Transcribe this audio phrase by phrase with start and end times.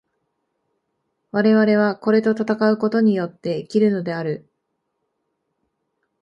[1.31, 4.49] 我々はこれと戦うことによって生きるのである。